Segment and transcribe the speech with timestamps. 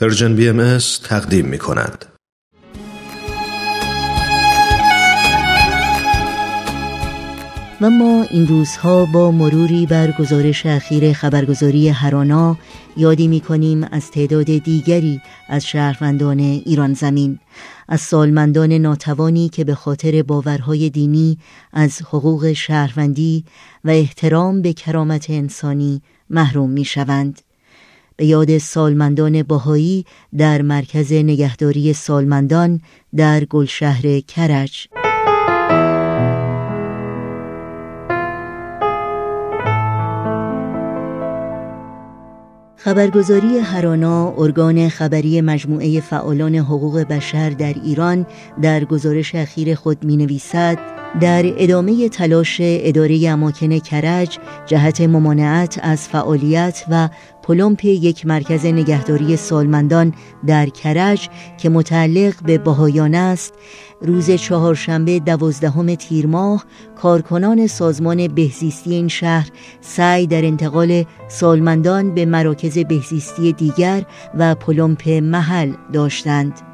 [0.00, 2.04] پرژن بی ام تقدیم می کند.
[7.80, 12.56] و ما این روزها با مروری بر گزارش اخیر خبرگزاری هرانا
[12.96, 17.38] یادی می کنیم از تعداد دیگری از شهروندان ایران زمین
[17.88, 21.38] از سالمندان ناتوانی که به خاطر باورهای دینی
[21.72, 23.44] از حقوق شهروندی
[23.84, 27.40] و احترام به کرامت انسانی محروم می شوند.
[28.16, 30.04] به یاد سالمندان باهایی
[30.38, 32.80] در مرکز نگهداری سالمندان
[33.16, 34.88] در گلشهر کرج.
[42.84, 48.26] خبرگزاری هرانا ارگان خبری مجموعه فعالان حقوق بشر در ایران
[48.62, 56.08] در گزارش اخیر خود می نویسد در ادامه تلاش اداره اماکن کرج جهت ممانعت از
[56.08, 57.08] فعالیت و
[57.42, 60.14] پلمپ یک مرکز نگهداری سالمندان
[60.46, 63.54] در کرج که متعلق به بهایان است
[64.02, 66.64] روز چهارشنبه دوازدهم تیر ماه
[66.96, 69.48] کارکنان سازمان بهزیستی این شهر
[69.80, 74.04] سعی در انتقال سالمندان به مراکز بهزیستی دیگر
[74.38, 76.71] و پلمپ محل داشتند.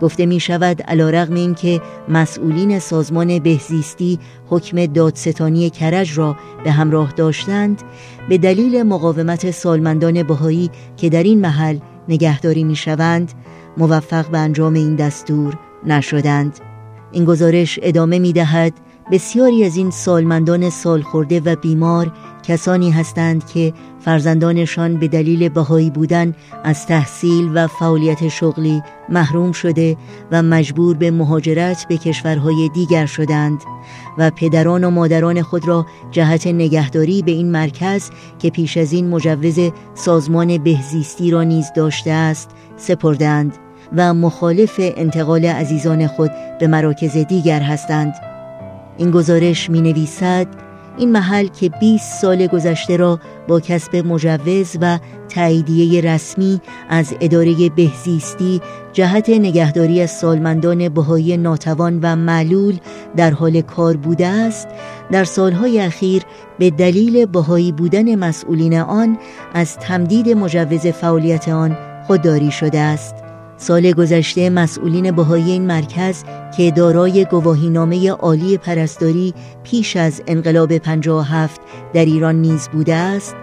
[0.00, 6.70] گفته می شود علا رغم این که مسئولین سازمان بهزیستی حکم دادستانی کرج را به
[6.70, 7.82] همراه داشتند
[8.28, 11.78] به دلیل مقاومت سالمندان بهایی که در این محل
[12.08, 13.32] نگهداری می شوند
[13.76, 16.58] موفق به انجام این دستور نشدند.
[17.12, 18.72] این گزارش ادامه می دهد
[19.10, 26.34] بسیاری از این سالمندان سالخورده و بیمار کسانی هستند که فرزندانشان به دلیل بهایی بودن
[26.64, 29.96] از تحصیل و فعالیت شغلی محروم شده
[30.32, 33.62] و مجبور به مهاجرت به کشورهای دیگر شدند
[34.18, 39.08] و پدران و مادران خود را جهت نگهداری به این مرکز که پیش از این
[39.08, 39.58] مجوز
[39.94, 43.58] سازمان بهزیستی را نیز داشته است سپردند
[43.96, 48.29] و مخالف انتقال عزیزان خود به مراکز دیگر هستند.
[49.00, 50.46] این گزارش می نویسد
[50.96, 57.68] این محل که 20 سال گذشته را با کسب مجوز و تاییدیه رسمی از اداره
[57.68, 58.60] بهزیستی
[58.92, 62.78] جهت نگهداری از سالمندان بهایی ناتوان و معلول
[63.16, 64.68] در حال کار بوده است
[65.10, 66.22] در سالهای اخیر
[66.58, 69.18] به دلیل بهایی بودن مسئولین آن
[69.54, 73.29] از تمدید مجوز فعالیت آن خودداری شده است.
[73.60, 76.24] سال گذشته مسئولین بهایی این مرکز
[76.56, 81.60] که دارای گواهینامه عالی پرستاری پیش از انقلاب 57
[81.94, 83.36] در ایران نیز بوده است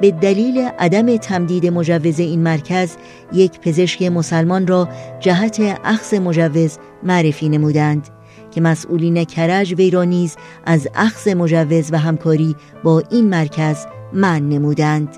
[0.00, 2.96] به دلیل عدم تمدید مجوز این مرکز
[3.32, 4.88] یک پزشک مسلمان را
[5.20, 8.08] جهت اخذ مجوز معرفی نمودند
[8.50, 14.48] که مسئولین کرج وی را نیز از اخذ مجوز و همکاری با این مرکز من
[14.48, 15.08] نمودند.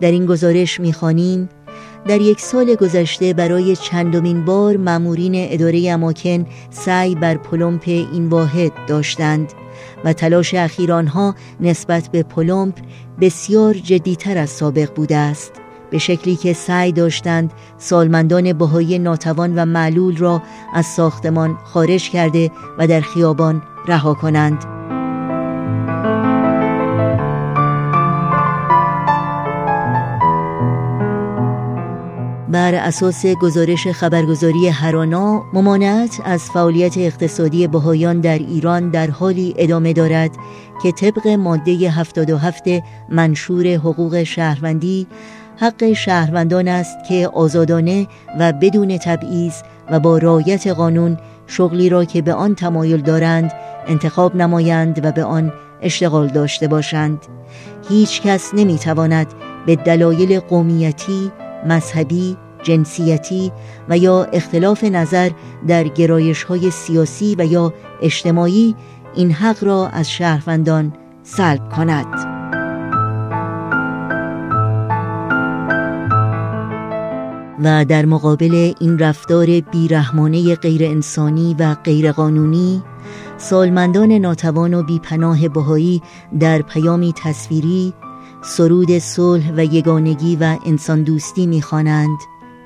[0.00, 1.48] در این گزارش می‌خوانیم
[2.08, 8.72] در یک سال گذشته برای چندمین بار مامورین اداره اماکن سعی بر پلمپ این واحد
[8.86, 9.52] داشتند
[10.04, 12.74] و تلاش اخیر آنها نسبت به پلمپ
[13.20, 15.52] بسیار جدیتر از سابق بوده است
[15.90, 20.42] به شکلی که سعی داشتند سالمندان بهایی ناتوان و معلول را
[20.74, 24.75] از ساختمان خارج کرده و در خیابان رها کنند.
[32.56, 39.92] بر اساس گزارش خبرگزاری هرانا ممانعت از فعالیت اقتصادی بهایان در ایران در حالی ادامه
[39.92, 40.30] دارد
[40.82, 42.62] که طبق ماده 77
[43.08, 45.06] منشور حقوق شهروندی
[45.56, 48.06] حق شهروندان است که آزادانه
[48.38, 49.54] و بدون تبعیض
[49.90, 53.52] و با رایت قانون شغلی را که به آن تمایل دارند
[53.86, 55.52] انتخاب نمایند و به آن
[55.82, 57.18] اشتغال داشته باشند.
[57.88, 59.26] هیچ کس نمی تواند
[59.66, 61.32] به دلایل قومیتی،
[61.66, 63.52] مذهبی، جنسیتی
[63.88, 65.30] و یا اختلاف نظر
[65.68, 67.72] در گرایش های سیاسی و یا
[68.02, 68.74] اجتماعی
[69.14, 72.36] این حق را از شهروندان سلب کند.
[77.64, 82.82] و در مقابل این رفتار بیرحمانه غیر انسانی و غیرقانونی
[83.36, 86.02] سالمندان ناتوان و بیپناه بهایی
[86.40, 87.94] در پیامی تصویری
[88.42, 92.18] سرود صلح و یگانگی و انسان دوستی می‌خوانند.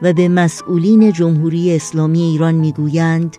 [0.02, 3.36] و به مسئولین جمهوری اسلامی ایران می‌گویند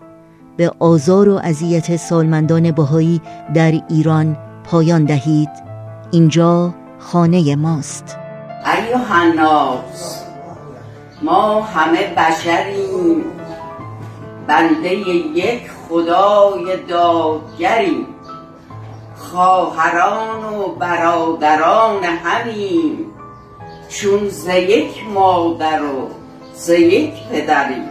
[0.56, 3.20] به آزار و اذیت سالمندان بهایی
[3.54, 5.48] در ایران پایان دهید.
[6.10, 8.16] اینجا خانه ماست.
[8.64, 10.22] ایوه الناس
[11.22, 13.24] ما همه بشریم.
[14.46, 18.06] بنده یک خدای دادگریم.
[19.16, 22.98] خواهران و برادران همیم.
[23.88, 26.21] چون ز یک مادر و
[26.54, 27.82] ز یک پدری.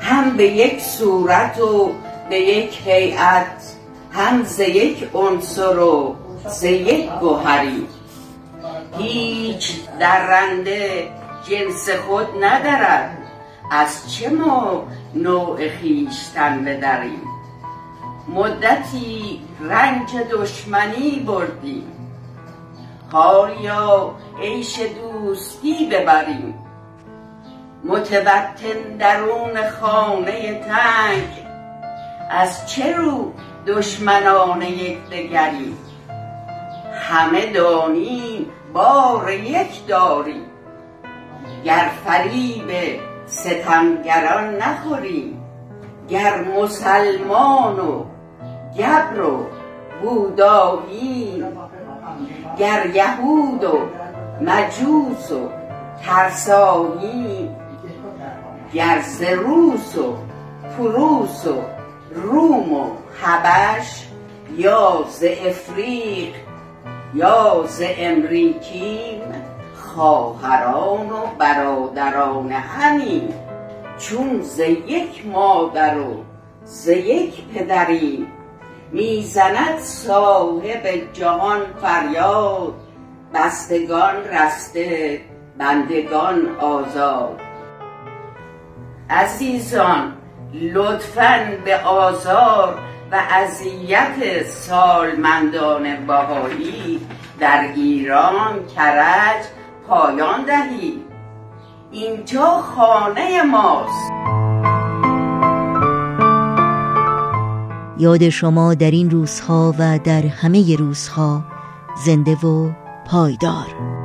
[0.00, 1.92] هم به یک صورت و
[2.30, 3.74] به یک هیئت
[4.12, 6.16] هم ز یک عنصر و
[6.46, 7.86] ز یک گوهری.
[8.98, 11.08] هیچ درنده
[11.48, 13.18] جنس خود ندارد
[13.70, 14.84] از چه ما
[15.14, 17.22] نوع خویشتن بدریم.
[18.28, 21.92] مدتی رنج دشمنی بردیم.
[23.12, 26.54] حالیا عیش دوستی ببریم.
[27.84, 31.42] متوطن درون خانه تنگ.
[32.30, 33.32] از چه رو
[33.66, 35.78] دشمنان یکدیگریم
[36.92, 40.46] همه دانیم بار یک داریم
[41.64, 42.70] گر فریب
[43.26, 45.44] ستمگران نخوریم
[46.08, 48.04] گر مسلمان و
[48.78, 49.46] گبر و
[50.02, 51.46] بوداییم
[52.58, 53.78] گر یهود و
[54.40, 55.48] مجوس و
[56.06, 57.56] ترساییم
[58.74, 60.14] گر ز روس و
[60.76, 61.62] فروس و
[62.14, 62.90] روم و
[63.22, 64.06] حبش
[64.56, 66.34] یا ز افریق
[67.14, 69.20] یا ز امریکیم
[69.74, 73.34] خواهران و برادران همیم
[73.98, 76.24] چون ز یک مادر و
[76.64, 78.26] ز یک پدریم
[78.92, 82.74] می‌زند صاحب جهان فریاد
[83.34, 85.20] بستگان رسته
[85.58, 87.51] بندگان آزاد.
[89.12, 90.12] عزیزان
[90.52, 92.78] لطفا به آزار
[93.12, 97.00] و اذیت سالمندان بهایی
[97.40, 99.44] در ایران کرج
[99.88, 101.02] پایان دهید
[101.90, 104.12] اینجا خانه ماست.
[107.98, 111.42] یاد شما در این روزها و در همه روزها
[112.04, 112.70] زنده و
[113.10, 114.01] پایدار.